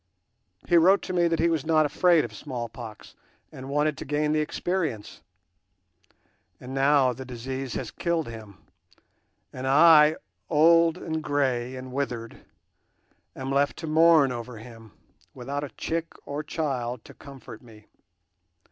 He 0.67 0.77
wrote 0.77 1.03
to 1.03 1.13
me 1.13 1.27
that 1.27 1.37
he 1.37 1.47
was 1.47 1.63
not 1.63 1.85
afraid 1.85 2.25
of 2.25 2.33
smallpox 2.33 3.13
and 3.51 3.69
wanted 3.69 3.99
to 3.99 4.03
gain 4.05 4.31
the 4.31 4.39
experience; 4.39 5.21
and 6.59 6.73
now 6.73 7.13
the 7.13 7.23
disease 7.23 7.75
has 7.75 7.91
killed 7.91 8.27
him, 8.27 8.57
and 9.53 9.67
I, 9.67 10.15
old 10.49 10.97
and 10.97 11.21
grey 11.21 11.75
and 11.75 11.93
withered, 11.93 12.43
am 13.35 13.51
left 13.51 13.77
to 13.77 13.85
mourn 13.85 14.31
over 14.31 14.57
him, 14.57 14.91
without 15.35 15.63
a 15.63 15.69
chick 15.69 16.07
or 16.25 16.41
child 16.41 17.05
to 17.05 17.13
comfort 17.13 17.61
me. 17.61 17.85